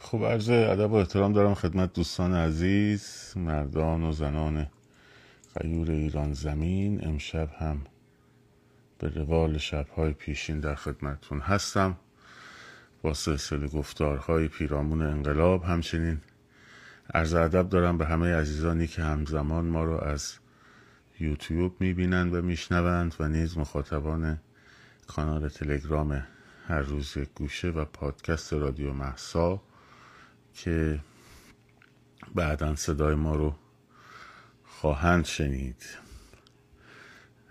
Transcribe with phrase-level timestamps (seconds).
[0.00, 4.66] خب عرض ادب و احترام دارم خدمت دوستان عزیز مردان و زنان
[5.60, 7.06] غیور ایران زمین.
[7.06, 7.80] امشب هم
[8.98, 11.96] به روال شبهای پیشین در خدمتتون هستم.
[13.02, 16.20] با سلسله گفتارهای پیرامون انقلاب همچنین
[17.14, 20.34] عرض ادب دارم به همه عزیزانی که همزمان ما رو از
[21.20, 24.38] یوتیوب می‌بینند و میشنوند و نیز مخاطبان
[25.06, 26.26] کانال تلگرام
[26.68, 29.62] هر روز گوشه و پادکست رادیو مهسا
[30.54, 31.00] که
[32.34, 33.54] بعدا صدای ما رو
[34.64, 35.84] خواهند شنید.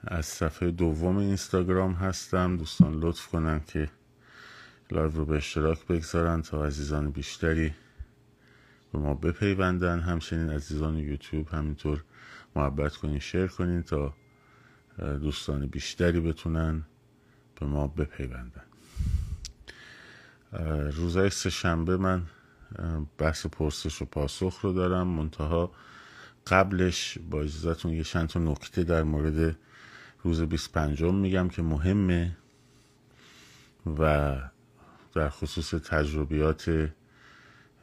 [0.03, 2.57] از صفحه دوم اینستاگرام هستم.
[2.57, 3.89] دوستان لطف کنن که
[4.91, 7.73] live رو به اشتراک بگذارن تا عزیزان بیشتری
[8.93, 9.99] به ما بپیوندن.
[9.99, 12.03] همچنین عزیزان یوتیوب همینطور
[12.55, 14.13] محبت کنین share کنین تا
[14.97, 16.83] دوستان بیشتری بتونن
[17.59, 18.63] به ما بپیوندن.
[20.91, 22.23] روزای سه شنبه من
[23.17, 25.08] بحث پرسش و پاسخ رو دارم.
[25.08, 25.71] منتها
[26.47, 29.55] قبلش با اجازتون یه چند تا نکته در مورد
[30.23, 32.38] روز 25 میگم که مهمه
[34.00, 34.36] و
[35.14, 36.89] در خصوص تجربیات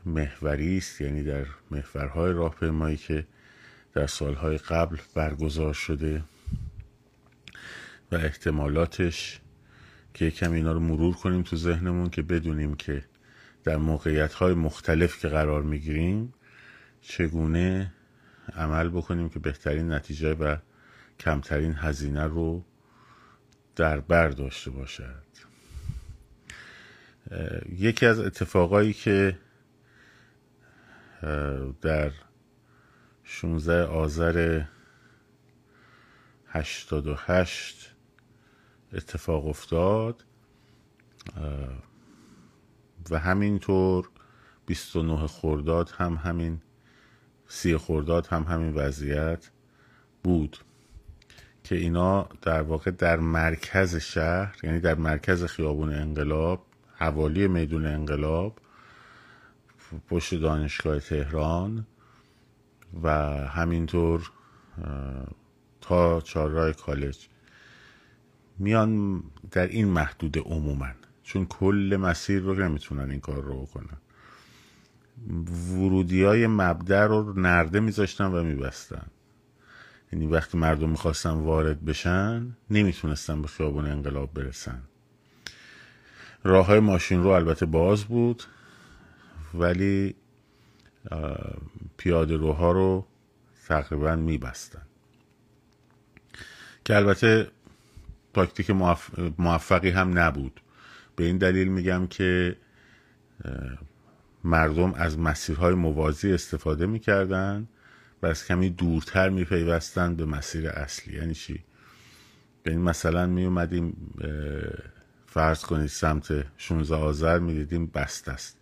[0.07, 3.27] محوری است یعنی در محورهای راهپیمایی که
[3.93, 6.25] در سالهای قبل برگزار شده
[8.13, 9.41] و احتمالاتش
[10.15, 13.05] که کم اینا رو مرور کنیم تو ذهنمون که بدونیم که
[13.65, 16.35] در موقعیت های مختلف که قرار می‌گیریم
[17.01, 17.93] چگونه
[18.57, 20.57] عمل بکنیم که بهترین نتیجه و
[21.21, 22.65] کمترین هزینه رو
[23.77, 25.25] در بر داشته باشد؟
[27.79, 29.39] یکی از اتفاقایی که
[31.83, 32.11] در
[33.25, 34.63] 16 آذر
[36.49, 37.91] 88
[38.93, 40.25] اتفاق افتاد.
[43.11, 44.09] و همینطور
[44.67, 46.61] 29 خورداد هم همین
[47.49, 49.51] سی خورداد هم همین وضعیت
[50.23, 50.59] بود
[51.65, 58.59] که اینا در واقع در مرکز شهر یعنی در مرکز خیابون انقلاب حوالی میدون انقلاب
[60.09, 61.87] پشت دانشگاه تهران
[63.03, 63.11] و
[63.47, 64.31] همینطور
[65.81, 67.29] تا چهارراه کالج.
[68.59, 70.89] میان در این محدود عموما
[71.25, 73.99] چون کل مسیر رو نمی‌تونن این کار رو بکنن.
[75.73, 79.07] ورودی های مبدع رو نرده میذاشتن و میبستن.
[80.13, 84.83] یعنی وقتی مردم می‌خواستن وارد بشن نمی‌تونستن به خیابون انقلاب برسن.
[86.45, 88.43] راه های ماشین رو البته باز بود
[89.55, 90.15] ولی
[91.97, 93.07] پیاده روها رو
[93.67, 94.83] تقریبا میبستن.
[96.85, 97.51] که البته
[98.35, 98.71] تاکتیک
[99.39, 100.61] موفقی هم نبود.
[101.17, 102.57] به این دلیل میگم که
[104.45, 107.69] مردم از مسیرهای موازی استفاده می‌کردن
[108.23, 111.65] و از کمی دورتر میپیوستن به مسیر اصلی یعنی چی؟
[112.67, 114.15] یعنی مثلا می اومدیم
[115.27, 118.59] فرض کنید سمت 16 آذر می‌دیدیم بست است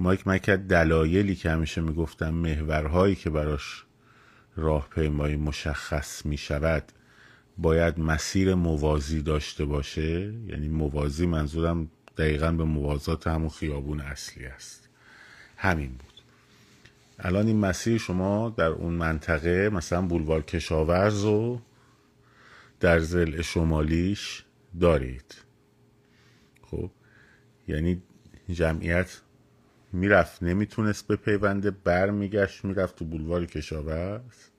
[0.00, 3.84] مایک مکت دلایلی که همیشه می‌گفتم محورهایی که براش
[4.56, 6.92] راهپیمایی مشخص می‌شود
[7.62, 14.88] باید مسیر موازی داشته باشه؟ یعنی موازی منظورم دقیقا به موازات همون خیابون اصلی است.
[15.56, 16.22] همین بود.
[17.18, 21.60] الان این مسیر شما در اون منطقه مثلا بولوار کشاورز رو
[22.80, 24.44] در زل شمالیش
[24.80, 25.34] دارید.
[26.62, 26.90] خب
[27.68, 28.02] یعنی
[28.52, 29.20] جمعیت
[29.92, 34.49] می‌رفت نمی‌تونست به پیونده بر میگشت می‌رفت تو بولوار کشاورز.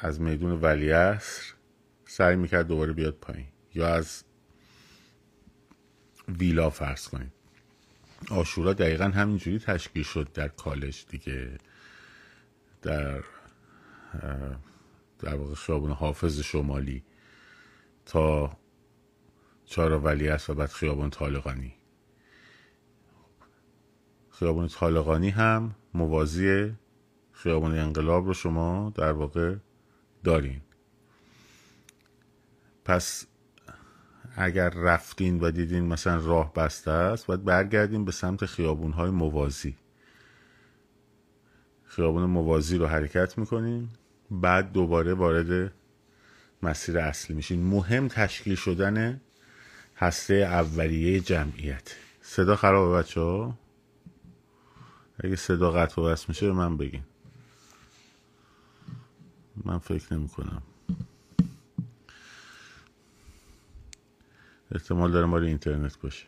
[0.00, 1.54] از میدون ولیعصر
[2.06, 3.46] سعی می‌کرد دوباره بیاد پایین.
[3.74, 4.24] یا از
[6.28, 7.32] ویلا فرض کنید.
[8.30, 11.58] آشورا دقیقا همینجوری تشکیل شد در کالج دیگه.
[12.82, 13.22] در
[15.18, 17.04] در واقع خیابون حافظ شمالی
[18.06, 18.56] تا
[19.64, 21.74] چهار ولی است و بعد خیابون طالقانی.
[24.30, 26.72] خیابون طالقانی هم موازی
[27.32, 29.56] خیابون انقلاب رو شما در واقع
[30.24, 30.60] دارین.
[32.84, 33.26] پس
[34.36, 39.76] اگر رفتین و دیدین مثلا راه بسته است باید برگردین به سمت خیابون های موازی.
[41.84, 43.88] خیابون موازی رو حرکت می‌کنین
[44.30, 45.72] بعد دوباره وارد
[46.62, 47.62] مسیر اصلی میشین.
[47.62, 49.20] مهم تشکیل شدن
[49.96, 51.94] هسته اولیه جمعیت.
[52.20, 53.58] صدا خرابه بچه ها
[55.24, 57.02] اگه صدا قطع و میشه به من بگین.
[59.64, 60.62] من فکر نمی کنم.
[64.70, 66.26] احتمال داره مال اینترنت باشه.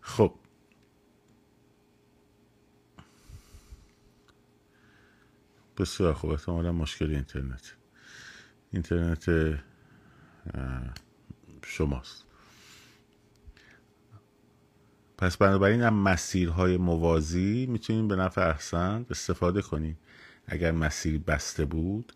[0.00, 0.34] خب.
[5.78, 6.30] بسیار خوب.
[6.30, 7.74] احتمالا مشکل اینترنت.
[8.72, 9.58] اینترنت
[11.64, 12.24] شماست.
[15.18, 19.98] پس بنابراین هم مسیرهای موازی می‌تونیم به نفع احسن استفاده کنیم.
[20.46, 22.12] اگر مسیر بسته بود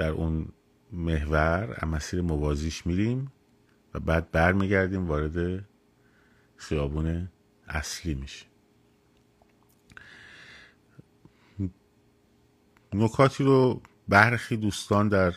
[0.00, 0.48] در اون
[0.92, 3.32] محور مسیر موازیش میریم
[3.94, 5.64] و بعد برمیگردیم وارد
[6.56, 7.28] خیابون
[7.68, 8.48] اصلی میشیم.
[12.92, 15.34] نکاتی رو برخی دوستان در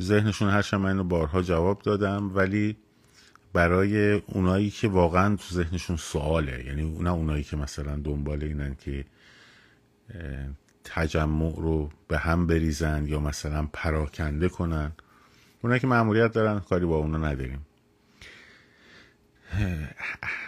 [0.00, 2.76] ذهنشون هرچند من اینو بارها جواب دادم ولی
[3.52, 9.04] برای اونایی که واقعا تو ذهنشون سواله یعنی نه اونایی که مثلا دنبال اینن که
[10.86, 14.92] تجمع رو به هم بریزن یا مثلا پراکنده کنن.
[15.62, 17.66] اونایی که معمولیت دارن کاری با اونا نداریم.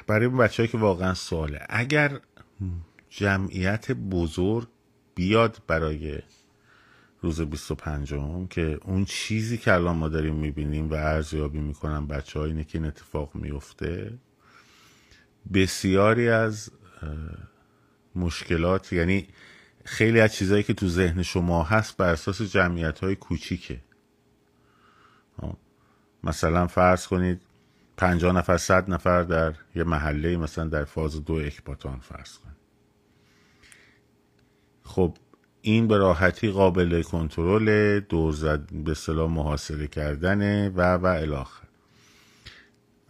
[0.06, 1.66] برای بچه که واقعا سواله.
[1.68, 2.20] اگر
[3.10, 4.68] جمعیت بزرگ
[5.14, 6.18] بیاد برای
[7.22, 12.40] روز 25 هم که اون چیزی که الان ما داریم می‌بینیم و ارزیابی می‌کنن بچه
[12.40, 14.12] اینه که این اتفاق میفته
[15.54, 16.70] بسیاری از
[18.14, 19.28] مشکلات یعنی
[19.88, 23.80] خیلی از چیزهایی که تو ذهن شما هست بر اساس جمعیت های کوچیکه
[26.24, 27.40] مثلا فرض کنید
[27.96, 32.56] پنجاه نفر صد نفر در یه محله مثلا در فاز دو اکباتان فرض کنید.
[34.84, 35.16] خب
[35.62, 41.68] این به راحتی قابل کنترل دور زد به صلاح محاصره کردن و و الاخر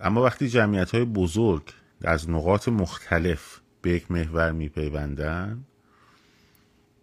[0.01, 1.63] اما وقتی جمعیت های بزرگ
[2.03, 5.65] از نقاط مختلف به یک محور میپیوندن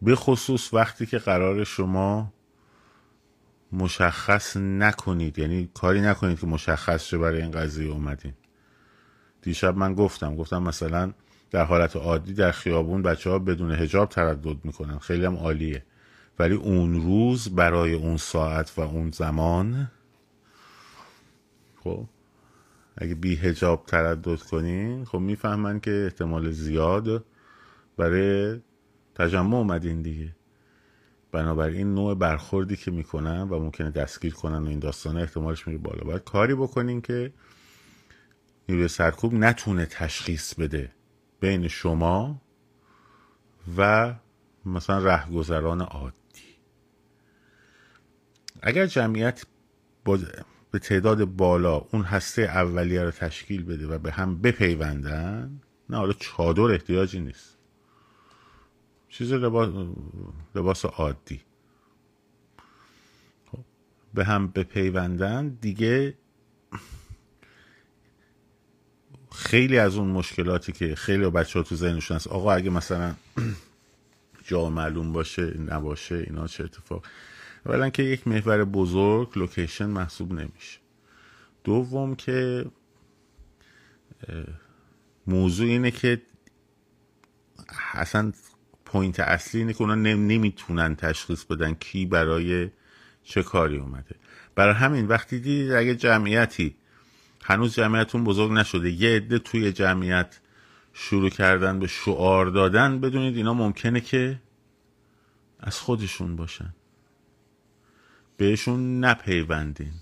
[0.01, 2.33] به خصوص وقتی که قرار شما
[3.71, 8.33] مشخص نکنید یعنی کاری نکنید که مشخص شه برای این قضیه اومدین.
[9.41, 11.13] دیشب من گفتم گفتم مثلا
[11.51, 14.99] در حالت عادی در خیابون بچه ها بدون هجاب تردد می‌کنن.
[14.99, 15.83] خیلی هم عالیه.
[16.39, 19.91] ولی اون روز برای اون ساعت و اون زمان
[21.83, 22.05] خب
[22.97, 27.25] اگه بی هجاب تردد کنین خب می‌فهمن که احتمال زیاد
[27.97, 28.59] برای
[29.15, 30.35] تجمع اومدین دیگه.
[31.31, 36.03] بنابراین نوع برخوردی که می‌کنن و ممکنه دستگیر کنن و این داستانه احتمالش میره بالا.
[36.03, 37.33] باید کاری بکنین که
[38.69, 40.91] نیروی سرکوب نتونه تشخیص بده
[41.39, 42.41] بین شما
[43.77, 44.15] و
[44.65, 46.15] مثلا رهگذران عادی.
[48.61, 49.45] اگر جمعیت
[50.71, 56.13] به تعداد بالا اون هسته اولیه رو تشکیل بده و به هم بپیوندن نه حالا
[56.13, 57.54] چادر احتیاجی نیست.
[59.17, 59.69] چیز لباس,
[60.55, 61.41] لباس عادی.
[63.51, 63.59] خب،
[64.13, 66.17] به هم بپیوندن دیگه
[69.31, 72.27] خیلی از اون مشکلاتی که خیلی بچه ها تو ذهنشون هست.
[72.27, 73.15] آقا اگه مثلا
[74.47, 77.05] جا معلوم باشه نباشه اینا چه اتفاق؟
[77.65, 80.79] اولا که یک محور بزرگ لوکیشن محسوب نمیشه.
[81.63, 82.65] دوم که
[85.27, 86.21] موضوع اینه که
[87.93, 88.31] اصلا
[88.95, 92.69] پوینت اصلی اینه که اونا نمی‌تونن تشخیص بدن کی برای
[93.23, 94.15] چه کاری اومده.
[94.55, 96.75] برای همین وقتی دید اگه جمعیتی
[97.43, 100.39] هنوز جمعیتون بزرگ نشده یه عده توی جمعیت
[100.93, 104.41] شروع کردن به شعار دادن بدونید اینا ممکنه که
[105.59, 106.73] از خودشون باشن.
[108.37, 109.93] بهشون نپیوندین.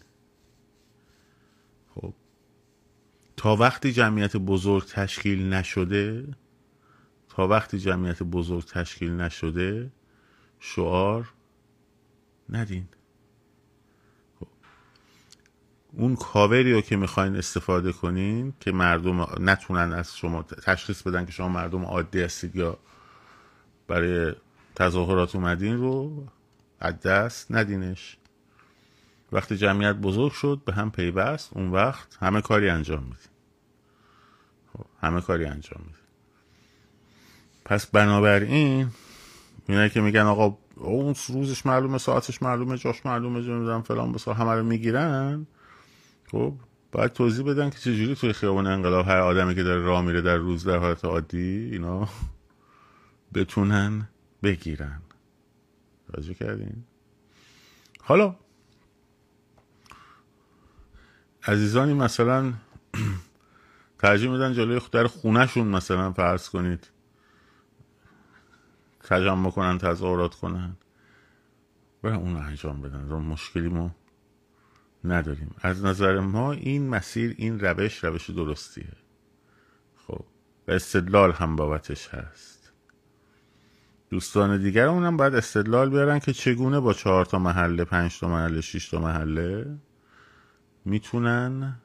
[1.96, 2.14] خب.
[3.38, 6.28] تا وقتی جمعیت بزرگ تشکیل نشده
[7.36, 9.92] تا وقتی جمعیت بزرگ تشکیل نشده
[10.60, 11.34] شعار
[12.50, 12.88] ندین.
[15.94, 21.32] اون کاوری رو که می‌خواین استفاده کنین که مردم نتونن از شما تشخیص بدن که
[21.32, 22.78] شما مردم عادی هستید یا
[23.88, 24.34] برای
[24.76, 26.28] تظاهرات اومدین رو
[26.80, 28.18] از دست ندینش.
[29.32, 33.18] وقتی جمعیت بزرگ شد به هم پیوست اون وقت همه کاری انجام میدین.
[34.74, 36.03] خب، همه کاری انجام میدین.
[37.74, 38.90] پس بنابراین
[39.68, 44.52] اینایی که میگن آقا اون روزش معلومه ساعتش معلومه جاش معلومه جنودم فلان بسا همه
[44.52, 45.48] رو می‌گیرن
[46.32, 46.54] خب
[46.92, 50.36] باید توضیح بدن که چجوری توی خیابان انقلاب هر آدمی که داره راه میره در
[50.36, 52.10] روز در حالت عادی اینا
[53.34, 54.08] بتونن
[54.44, 55.02] بگیرن.
[56.08, 56.84] راجع کردین؟
[58.02, 58.36] حالا
[61.48, 62.54] عزیزانی مثلا
[64.00, 66.93] ترجیح میدن جلوی در خونهشون مثلا فرض کنید
[69.04, 70.78] تجمع کنن تظاهرات کنن.
[72.02, 73.04] برای اون انجام بدن.
[73.04, 73.96] مشکلی ما
[75.04, 75.56] نداریم.
[75.62, 78.94] از نظر ما این مسیر این روش روش درستیه.
[80.08, 80.26] خب
[80.68, 82.74] و استدلال هم بابتش هست.
[84.10, 88.62] دوستان دیگرمون هم باید استدلال بیارن که چگونه با چهار تا محله پنج تا محله
[88.62, 89.78] شش تا محله
[90.86, 91.76] می‌تونن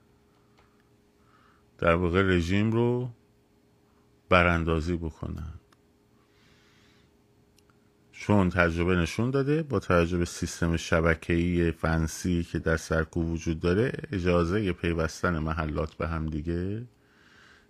[1.79, 3.11] در واقع رژیم رو
[4.29, 5.58] براندازی بکنن.
[8.29, 14.73] چون تجربه نشون داده با توجه سیستم شبکه‌ای فنسی که در سرکو وجود داره اجازه
[14.73, 16.87] پیوستن محلات به هم دیگه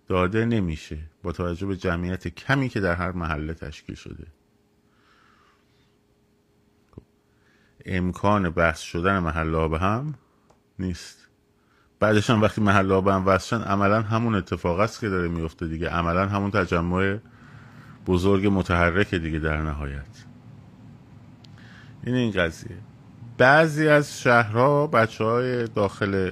[0.07, 0.97] داده نمیشه.
[1.23, 4.27] با توجه به جمعیت کمی که در هر محله تشکیل شده.
[7.85, 10.15] امکان بحث شدن محله به هم
[10.79, 11.27] نیست.
[11.99, 15.89] بعدش هم وقتی محله به هم وصل عملا همون اتفاق است که داره میفته دیگه.
[15.89, 17.17] عملا همون تجمع
[18.07, 20.28] بزرگ متحرک دیگه در نهایت.
[22.03, 22.77] این این قضیه.
[23.37, 26.31] بعضی از شهرها بچه های داخل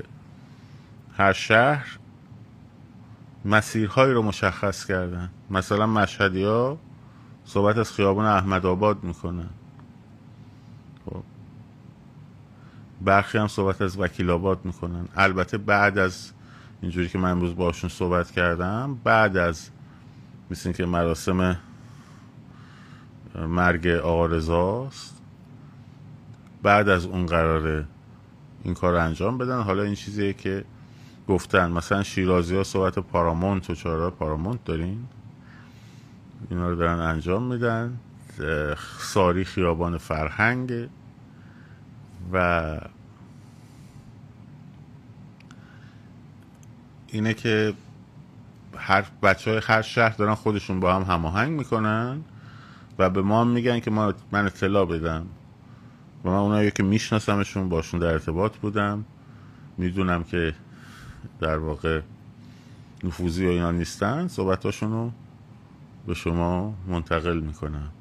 [1.17, 1.97] هر شهر
[3.45, 5.29] مسیرهایی رو مشخص کردن.
[5.49, 6.77] مثلا مشهدی ها
[7.45, 9.49] صحبت از خیابان احمد آباد می‌کنن.
[11.05, 11.23] خب.
[13.01, 15.07] برخی هم صحبت از وکیل آباد می‌کنن.
[15.15, 16.31] البته بعد از
[16.81, 19.69] اینجوری که من امروز باشون صحبت کردم بعد از
[20.51, 21.57] مثل که مراسم
[23.35, 25.16] مرگ آقا رزاست
[26.63, 27.85] بعد از اون قراره
[28.63, 30.65] این کار رو انجام بدن حالا این چیزیه که
[31.27, 35.05] گفتن مثلا شیرازی ها صحبت پارامونت و چهارراه پارامونت دارین؟
[36.49, 37.99] اینا رو دارن انجام میدن.
[38.99, 40.89] ساری خیابان فرهنگ
[42.33, 42.77] و
[47.07, 47.73] اینه که
[48.77, 52.21] هر بچه های هر شهر دارن خودشون با هم هماهنگ می‌کنن
[52.99, 55.25] و به ما هم میگن که ما من اطلاع بدم.
[56.27, 59.05] و من اونایی که میشناسمشون باشون در ارتباط بودم.
[59.77, 60.53] می‌دونم که
[61.39, 62.01] در واقع
[63.03, 64.27] نفوذی و اینا نیستن.
[64.27, 65.11] صحبتاشون رو
[66.07, 67.91] به شما منتقل می‌کنم.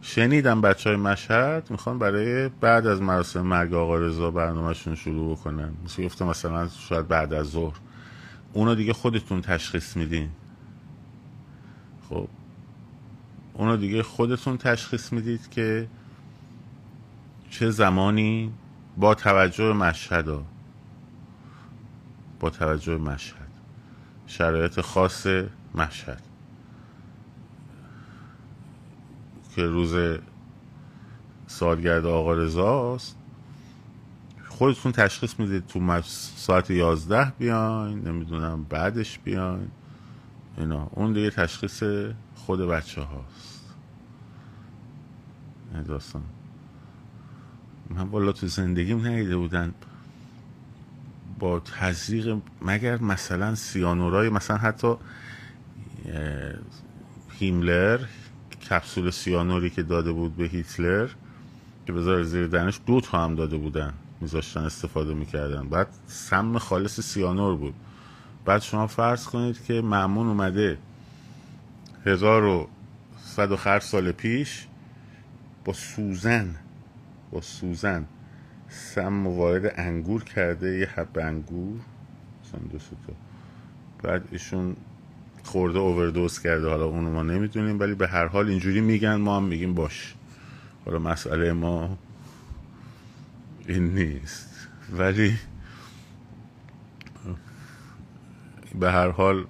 [0.00, 5.70] شنیدم بچه های مشهد می‌خوان برای بعد از مراسم مرگ آقا رضا برنامهشون شروع بکنن.
[5.84, 7.76] مثل گفتم مثلا شاید بعد از ظهر.
[8.52, 10.28] اونو دیگه خودتون تشخیص میدین.
[12.08, 12.28] خب.
[13.54, 15.88] اونو دیگه خودتون تشخیص می‌دید که
[17.52, 18.52] چه زمانی
[18.96, 20.44] با توجه به مشهد ها
[22.40, 23.48] با توجه به مشهد.
[24.26, 25.26] شرایط خاص
[25.74, 26.22] مشهد.
[29.56, 30.18] که روز
[31.46, 33.16] سالگرد آقا رضاست
[34.48, 36.02] خودتون تشخیص می‌دید تو
[36.36, 39.70] ساعت یازده بیاین نمی‌دونم بعدش بیاین.
[40.58, 40.88] اینا.
[40.90, 41.82] اون دیگه تشخیص
[42.34, 43.74] خود بچه هاست
[45.86, 46.22] داستان.
[47.90, 49.74] من والا تو زندگیم ندیده بودن
[51.38, 54.94] با تزریق مگر مثلا سیانورای مثلا حتی
[57.30, 58.00] هیملر
[58.70, 61.08] کپسول سیانوری که داده بود به هیتلر
[61.86, 65.68] که بذار زیر دنش دو تا هم داده بودن میذاشتن استفاده می‌کردن.
[65.68, 67.74] بعد سم خالص سیانور بود.
[68.44, 70.78] بعد شما فرض کنید که معمون اومده
[72.06, 72.68] هزار و
[73.24, 74.66] صد و خر سال پیش
[75.64, 76.54] با سوزن
[77.32, 78.04] با سوزن.
[78.68, 81.80] سم وارد انگور کرده یه حب انگور.
[82.44, 83.12] مثلا تا.
[84.02, 84.76] بعد ایشون
[85.42, 86.68] خورده اووردوز کرده.
[86.68, 90.14] حالا اونو ما نمی‌دونیم ولی به هر حال اینجوری میگن ما هم میگیم باش.
[90.84, 91.98] حالا مسئله ما
[93.68, 94.68] این نیست.
[94.92, 95.38] ولی
[98.80, 99.46] به هر حال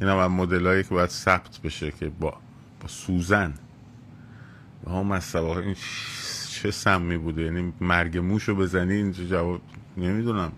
[0.00, 2.34] این هم مدل هایی که باید ثبت بشه که با,
[2.80, 3.54] با سوزن.
[4.88, 5.76] هم از این
[6.50, 9.60] چه سمی بوده؟ یعنی مرگ موشو بزنی اینجا جواب
[9.96, 10.52] نمی‌دونم.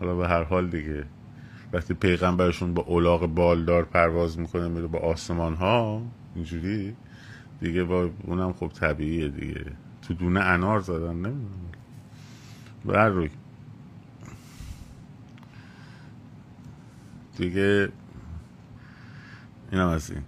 [0.00, 1.04] حالا به هر حال دیگه.
[1.72, 6.02] وقتی پیغمبرشون با اولاغ بالدار پرواز می‌کنه میره با آسمان ها
[6.34, 6.96] اینجوری
[7.60, 9.64] دیگه با اونم خب طبیعیه دیگه.
[10.02, 11.70] تو دونه انار زدن نمی‌دونم.
[12.84, 13.30] بر روی.
[17.36, 17.88] دیگه
[19.72, 20.22] اینم از این.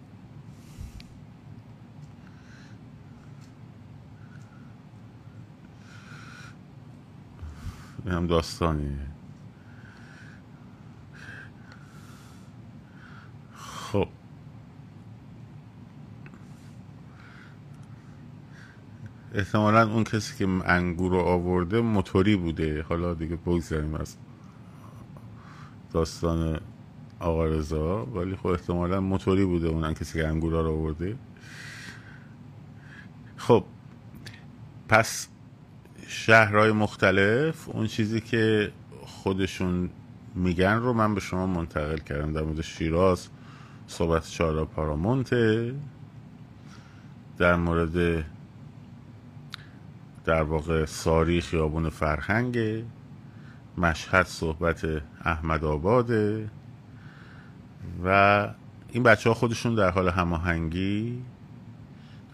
[8.09, 8.99] این هم داستانیه.
[13.55, 14.09] خب.
[19.35, 22.83] احتمالا اون کسی که انگور رو آورده موتوری بوده.
[22.83, 24.17] حالا دیگه بگذاریم از
[25.93, 26.61] داستان
[27.21, 28.05] آقا رضا.
[28.07, 31.17] ولی خب احتمالا موتوری بوده اون کسی که انگور رو آورده.
[33.37, 33.65] خب.
[34.89, 35.29] پس
[36.11, 38.73] شهرهای مختلف اون چیزی که
[39.03, 39.91] خودشون
[40.35, 42.33] میگن رو من به شما منتقل کردم.
[42.33, 43.29] در مورد شیراز
[43.87, 45.75] صحبت چارا پارامونته.
[47.39, 48.25] در مورد
[50.25, 52.85] در واقع ساری خیابون فرهنگ
[53.79, 54.87] مشهد صحبت
[55.25, 56.51] احمد آباده.
[58.05, 58.49] و
[58.89, 61.23] این بچه ها خودشون در حال هماهنگی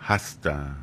[0.02, 0.76] هستن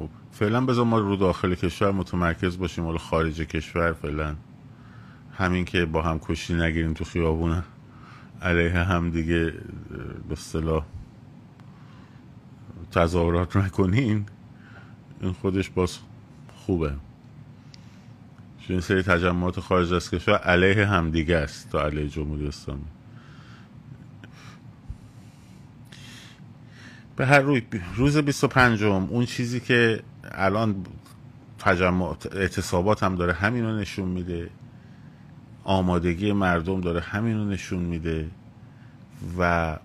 [0.00, 0.08] خب
[0.40, 4.36] فعلا بذار ما رو داخل کشور متمرکز باشیم ولی خارج کشور فعلا.
[5.32, 7.62] همین که با هم کشی نگیریم تو خیابون
[8.42, 9.44] علیه هم دیگه
[10.28, 10.84] به اصطلاح
[12.92, 14.26] تظاهرات نکنین.
[15.20, 15.98] این خودش باز
[16.56, 16.92] خوبه.
[18.68, 22.84] این سری تجمعات خارج از کشور علیه همدیگه است تا علیه جمهوری اسلامی.
[27.16, 27.62] به هر روی
[27.96, 30.86] روز 25 اون چیزی که الان
[31.58, 34.50] تجمعات اعتصابات هم داره همین رو نشون میده.
[35.64, 38.30] آمادگی مردم داره همین رو نشون میده.
[39.38, 39.76] و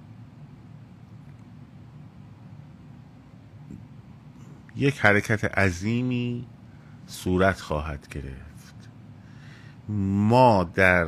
[4.76, 6.46] یک حرکت عظیمی
[7.08, 8.90] صورت خواهد گرفت.
[9.90, 11.08] ما در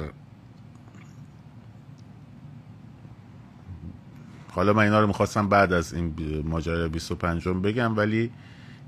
[4.52, 6.14] حالا من اینا رو می‌خواستم بعد از این
[6.46, 8.32] ماجرای 25 بگم ولی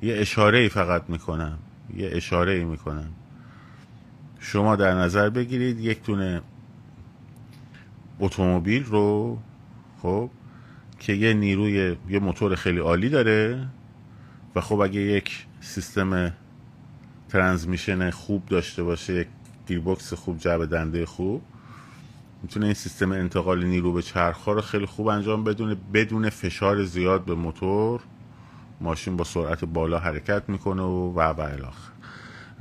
[0.01, 1.57] یه اشاره ای فقط می‌کنم.
[1.95, 3.09] یه اشاره ای می‌کنم.
[4.39, 6.41] شما در نظر بگیرید یک تونه
[8.19, 9.37] اتومبیل رو
[10.01, 10.29] خب
[10.99, 13.67] که یه نیروی یه موتور خیلی عالی داره
[14.55, 16.33] و خب اگه یک سیستم
[17.29, 19.27] ترانسمیشن خوب داشته باشه یک
[19.67, 21.41] گیربکس خوب جعبه دنده خوب
[22.43, 27.25] می‌تونه این سیستم انتقال نیرو به چرخها رو خیلی خوب انجام بدونه بدون فشار زیاد
[27.25, 28.01] به موتور.
[28.81, 31.43] ماشین با سرعت بالا حرکت می‌کنه و و و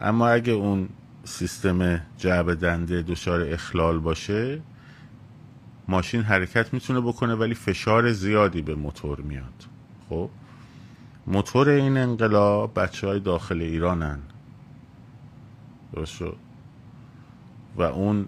[0.01, 0.89] اما اگه اون
[1.25, 4.61] سیستم جعب دنده دچار اخلال باشه
[5.89, 9.65] ماشین حرکت می‌تونه بکنه ولی فشار زیادی به موتور میاد.
[10.09, 10.31] خب؟
[11.27, 14.19] موتور این انقلاب بچه های داخل ایرانن.
[15.93, 16.23] درست
[17.77, 18.27] و اون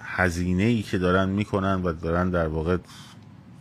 [0.00, 2.76] هزینه ای که دارن می‌کنن و دارن در واقع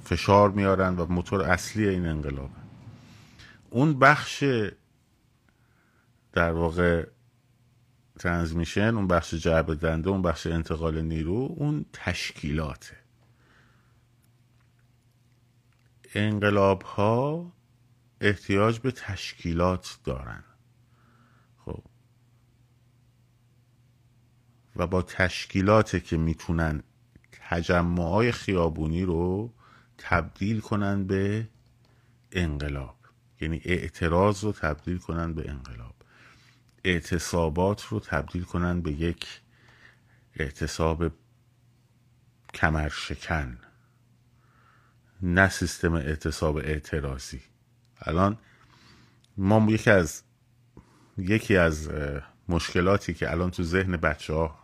[0.03, 2.49] فشار میارن و موتور اصلی این انقلاب
[3.73, 4.43] اون بخش
[6.33, 7.07] در واقع
[8.19, 12.97] ترانسمیشن اون بخش جعب دنده اون بخش انتقال نیرو اون تشکیلاته.
[16.15, 17.51] انقلاب ها
[18.21, 20.43] احتیاج به تشکیلات دارن.
[21.65, 21.83] خب.
[24.75, 26.83] و با تشکیلاته که می‌تونن
[27.31, 29.53] تجمعای خیابونی رو
[29.97, 31.49] تبدیل کنن به
[32.31, 33.02] انقلاب.
[33.43, 35.95] یعنی اعتراض رو تبدیل کنن به انقلاب.
[36.83, 39.41] اعتصابات رو تبدیل کنن به یک
[40.35, 41.11] اعتصاب
[42.53, 43.57] کمرشکن.
[45.21, 47.41] نه سیستم اعتصاب اعتراضی.
[48.01, 48.37] الان
[49.37, 50.23] ما یکی از
[51.17, 51.89] یکی از
[52.49, 54.59] مشکلاتی که الان تو ذهن بچه ها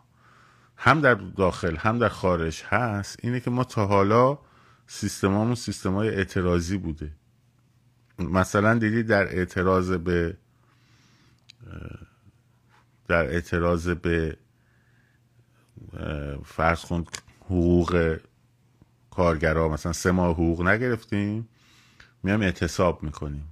[0.78, 4.40] هم در داخل هم در خارج هست اینه که ما تا حالا
[4.88, 7.12] سیستمامون سیستم های اعتراضی بوده.
[8.20, 10.38] مثلا دیدی در اعتراض به
[13.08, 14.38] در اعتراض به
[16.46, 17.06] فرض کن
[17.46, 18.20] حقوق
[19.12, 21.48] کارگرا مثلا سه ماه حقوق نگرفتیم
[22.24, 23.48] میام اعتصاب می‌کنیم.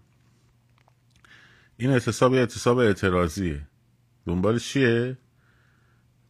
[1.77, 3.67] این اعتصاب یه اعتصاب اعتراضیه.
[4.25, 5.17] دنبال چیه؟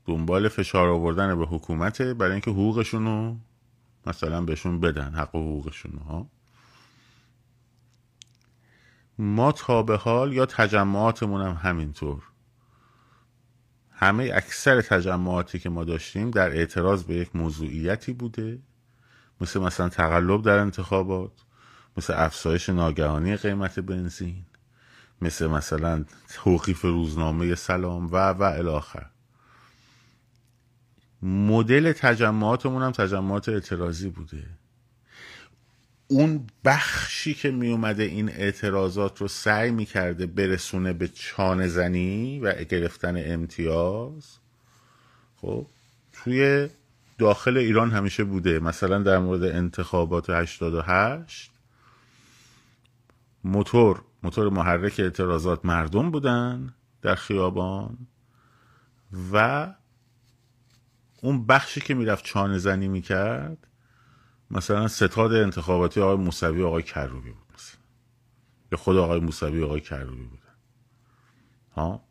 [0.05, 3.37] دنبال فشار آوردن به حکومته برای اینکه حقوقشون رو
[4.05, 6.29] مثلا بهشون بدن حق و حقوقشون ها؟
[9.19, 12.23] ما تا به حال یا تجمعاتمون هم همینطور.
[13.91, 18.59] همه اکثر تجمعاتی که ما داشتیم در اعتراض به یک موضوعیتی بوده.
[19.41, 21.31] مثل مثلا تقلب در انتخابات
[21.97, 24.45] مثل افزایش ناگهانی قیمت بنزین
[25.21, 29.05] مثل مثلا توقیف روزنامه سلام و و الاخر
[31.21, 34.56] مدل تجمعاتمون هم تجمعات اعتراضی بوده.
[36.07, 42.63] اون بخشی که می اومده این اعتراضات رو سعی می‌کرده برسونه به چانه زنی و
[42.63, 44.37] گرفتن امتیاز
[45.35, 45.67] خب
[46.13, 46.69] توی
[47.17, 48.59] داخل ایران همیشه بوده.
[48.59, 51.51] مثلا در مورد انتخابات 88
[53.43, 57.97] موتور موتور محرک اعتراضات مردم بودن در خیابان
[59.33, 59.67] و
[61.21, 63.66] اون بخشی که می‌رفت چانه زنی می‌کرد
[64.51, 67.79] مثلا ستاد انتخاباتی آقای موسوی آقای کروبی بود مثلا.
[68.71, 70.43] یا خود آقای موسوی آقای کروبی بودن.
[71.75, 72.03] ها؟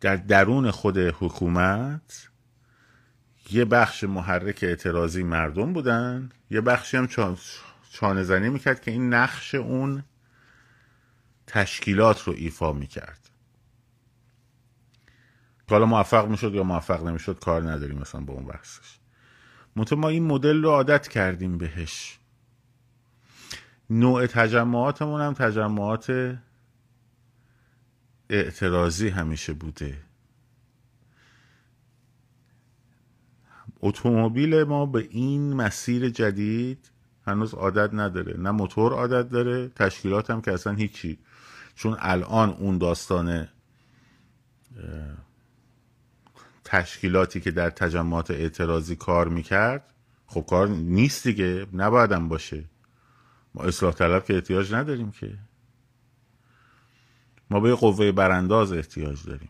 [0.00, 2.28] در درون خود حکومت
[3.50, 7.08] یه بخش محرک اعتراضی مردم بودن یه بخشی هم
[7.90, 10.04] چانه زنی می‌کرد که این نقش اون
[11.46, 13.30] تشکیلات رو ایفا می‌کرد.
[15.70, 18.98] حالا موفق می‌شد یا موفق نمی‌شد کار نداریم مثلا با اون بحثش.
[19.76, 22.18] منتها ما این مدل رو عادت کردیم بهش.
[23.90, 26.38] نوع تجمعاتمون هم تجمعات
[28.30, 29.98] اعتراضی همیشه بوده.
[33.80, 36.90] اتومبیل ما به این مسیر جدید
[37.26, 38.40] هنوز عادت نداره.
[38.40, 41.18] نه موتور عادت داره تشکیلات هم که اصلا هیچی.
[41.74, 43.48] چون الان اون داستان
[46.72, 49.92] تشکیلاتی که در تجمعات اعتراضی کار می‌کرد
[50.26, 52.64] خب کار نیست دیگه نبایدم باشه.
[53.54, 55.38] ما اصلاح طلب که احتیاج نداریم که.
[57.50, 59.48] ما به قوه برانداز احتیاج داریم.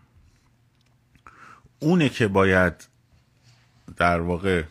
[1.78, 2.88] اونه که باید
[3.96, 4.64] در واقع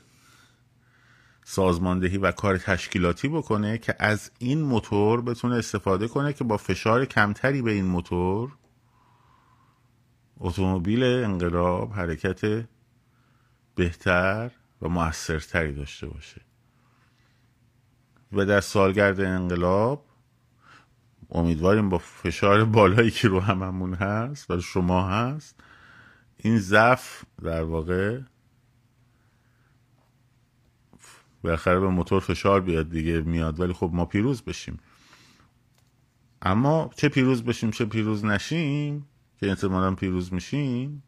[1.43, 7.05] سازماندهی و کار تشکیلاتی بکنه که از این موتور بتونه استفاده کنه که با فشار
[7.05, 8.51] کمتری به این موتور
[10.41, 12.65] اتومبیل انقلاب حرکت
[13.75, 14.51] بهتر
[14.81, 16.41] و موثرتری داشته باشه.
[18.31, 20.05] و در سالگرد انقلاب
[21.31, 25.59] امیدواریم با فشار بالایی که رو هممون هست و شما هست
[26.37, 28.19] این ضعف در واقع
[31.43, 33.59] بالاخره به موتور فشار بیاد دیگه میاد.
[33.59, 34.79] ولی خب ما پیروز بشیم.
[36.41, 39.07] اما چه پیروز بشیم چه پیروز نشیم
[39.41, 41.03] که احتمالا پیروز میشیم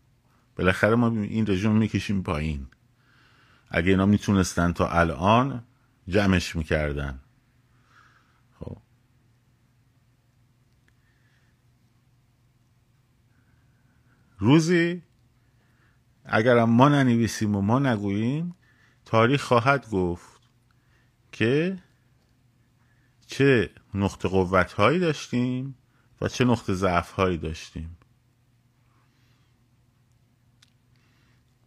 [0.55, 2.67] بالاخره ما این رژیم می‌کشیم پایین.
[3.69, 5.63] اگه اینا می‌تونستن تا الان
[6.07, 7.19] جمعش می‌کردن.
[8.59, 8.77] خب.
[14.37, 15.01] روزی
[16.25, 18.55] اگرم ما ننویسیم و ما نگوییم
[19.05, 20.41] تاریخ خواهد گفت
[21.31, 21.79] که
[23.27, 25.75] چه نقطه قوت هایی داشتیم
[26.21, 27.97] و چه نقطه ضعف هایی داشتیم.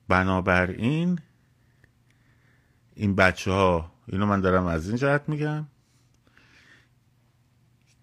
[0.08, 1.20] بنابراین
[2.94, 5.66] این بچه ها اینو من دارم از این جهت میگم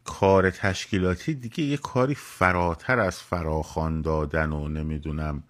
[0.03, 5.43] کار تشکیلاتی دیگه یه کاری فراتر از فراخان دادن و نمی‌دونم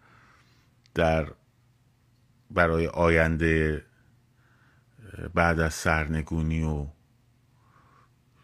[0.96, 1.32] در
[2.52, 3.86] برای آینده
[5.34, 6.88] بعد از سرنگونی و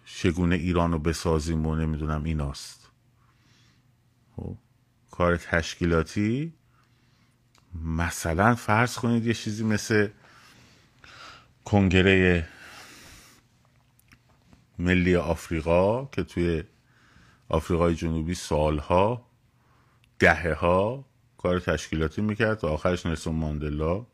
[0.06, 2.92] شگونه ایران رو بسازیم و نمی‌دونم ایناست.
[4.36, 4.58] خب،
[5.12, 6.59] کار تشکیلاتی
[7.76, 10.10] مثلا فرض کنید یه چیزی مثل
[11.66, 12.48] کنگره
[14.80, 16.64] ملی آفریقا که توی
[17.50, 19.26] آفریقای جنوبی سالها
[20.20, 21.06] دهه ها
[21.38, 24.06] کار تشکیلاتی می‌کرد و آخرش نلسون ماندلا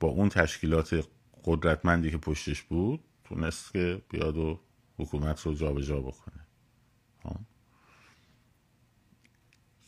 [0.00, 1.08] با اون تشکیلات
[1.44, 4.60] قدرتمندی که پشتش بود تونست که بیاد و
[4.98, 6.46] حکومت رو جابجا جا بکنه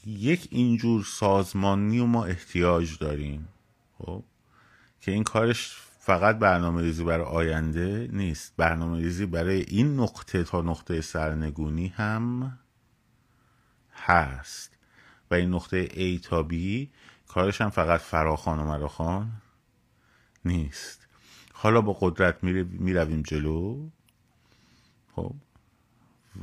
[0.07, 3.49] یک اینجور سازمانی و ما احتیاج داریم.
[3.99, 4.25] خب؟
[5.01, 8.55] که این کارش فقط برنامه ریزی برای آینده نیست.
[8.57, 12.59] برنامه ریزی برای این نقطه تا نقطه سرنگونی هم
[13.95, 14.77] هست.
[15.31, 16.55] و این نقطه A تا B
[17.29, 19.33] کارش هم فقط فراخان و مراخان
[20.45, 21.07] نیست.
[21.53, 23.89] حالا با قدرت می‌رویم جلو.
[25.17, 25.35] خب؟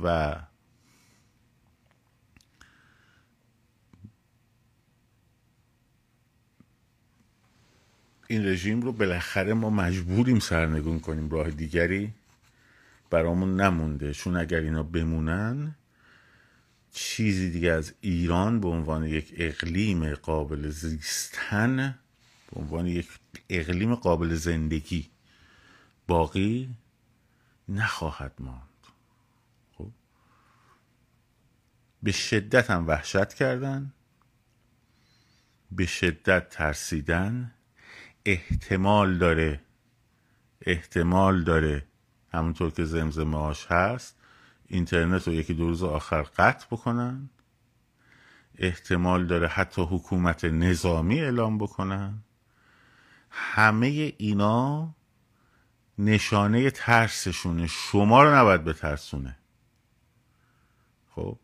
[0.02, 0.36] و
[8.30, 12.14] این رژیم رو بالاخره ما مجبوریم سرنگون کنیم راه دیگری
[13.10, 14.14] برامون نمونده.
[14.14, 15.74] چون اگر اینا بمونن
[16.92, 21.98] چیزی دیگه از ایران به عنوان یک اقلیم قابل زیستن
[22.52, 23.08] به عنوان یک
[23.48, 25.10] اقلیم قابل زندگی
[26.06, 26.70] باقی
[27.68, 28.86] نخواهد ماند.
[29.78, 29.90] خب؟
[32.02, 33.92] به شدت هم وحشت کردن
[35.72, 37.52] به شدت ترسیدن
[38.30, 39.60] احتمال داره
[40.60, 41.86] احتمال داره
[42.32, 44.16] همونطور که زمزمه هاش هست
[44.66, 47.30] اینترنت رو یکی دو روز آخر قطع بکنن.
[48.58, 52.22] احتمال داره حتی حکومت نظامی اعلام بکنن.
[53.30, 54.94] همه اینا
[55.98, 57.66] نشانه ترسشونه.
[57.66, 59.36] شما رو نباید بترسونه.
[61.10, 61.38] خب؟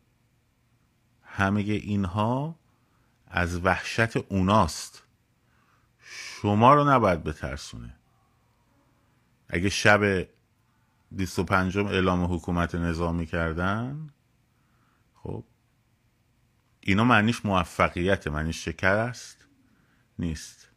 [1.23, 2.59] همه اینها
[3.29, 5.06] از وحشت اوناست.
[6.47, 7.95] شما رو نباید بترسونه.
[9.49, 10.29] اگه شب
[11.11, 14.11] 25 اعلام حکومت نظامی کردن
[15.15, 15.45] خب
[16.81, 19.47] اینا معنیش موفقیت معنیش شکر است
[20.19, 20.69] نیست.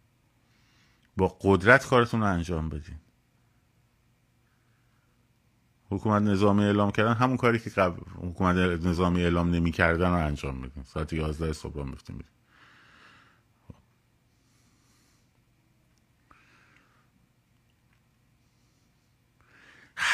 [1.18, 3.00] با قدرت کارتون رو انجام بدین.
[5.90, 8.56] حکومت نظامی اعلام کردن همون کاری که قبل حکومت
[8.86, 10.84] نظامی اعلام نمی‌کردن رو انجام بدین.
[10.84, 12.24] ساعت 11 صبح میفتیم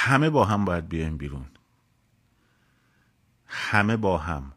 [0.05, 1.45] همه با هم باید بیایم بیرون.
[3.45, 4.53] همه با هم.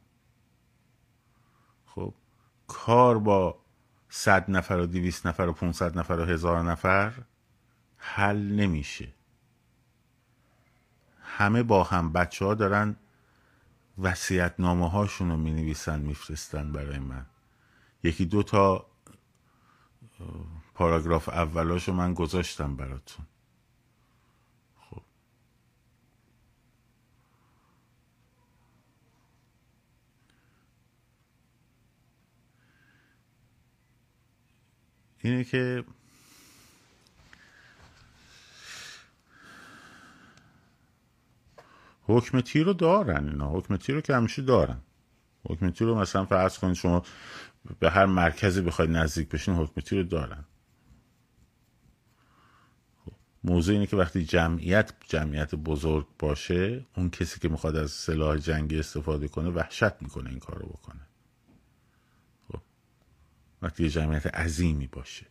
[1.86, 2.14] خب
[2.66, 3.58] کار با
[4.08, 7.12] صد نفر و دویست نفر و 500 نفر و هزار نفر
[7.96, 9.08] حل نمیشه.
[11.22, 12.12] همه با هم.
[12.12, 12.96] بچه ها دارن
[13.98, 17.26] وسیعت نامه هاشون رو می نویسن میفرستن برای من.
[18.02, 18.86] یکی دو تا
[20.74, 23.26] پاراگراف اولاشو من گذاشتم براتون.
[35.28, 35.84] اینه که
[42.02, 43.50] حکم تیر رو دارن اینا.
[43.50, 44.80] حکم تیر رو که همیشه دارن.
[45.48, 47.02] حکم تیر رو مثلا فرض کنید شما
[47.78, 50.44] به هر مرکزی بخواید نزدیک بشین حکم تیر رو دارن.
[53.44, 58.78] موضوع اینه که وقتی جمعیت جمعیت بزرگ باشه اون کسی که می‌خواد از سلاح جنگی
[58.78, 61.00] استفاده کنه وحشت می‌کنه این کارو بکنه.
[61.00, 61.07] خب
[63.62, 65.26] وقتی یه جمعیت عظیمی باشه.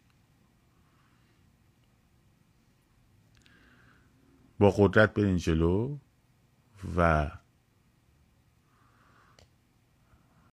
[4.60, 5.98] با قدرت برین جلو
[6.98, 7.32] و